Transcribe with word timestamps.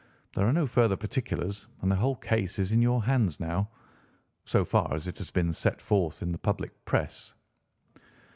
There 0.33 0.47
are 0.47 0.51
no 0.51 0.65
further 0.65 0.97
particulars, 0.97 1.67
and 1.83 1.91
the 1.91 1.95
whole 1.97 2.15
case 2.15 2.57
is 2.57 2.71
in 2.71 2.81
your 2.81 3.03
hands 3.03 3.39
now—so 3.39 4.65
far 4.65 4.95
as 4.95 5.05
it 5.05 5.19
has 5.19 5.29
been 5.29 5.53
set 5.53 5.79
forth 5.79 6.23
in 6.23 6.31
the 6.31 6.39
public 6.39 6.73
press." 6.85 7.35